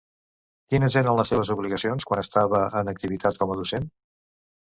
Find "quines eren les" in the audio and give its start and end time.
0.73-1.29